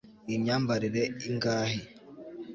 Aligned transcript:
iyi 0.27 0.37
myambarire 0.43 1.01
ingahe 1.29 1.81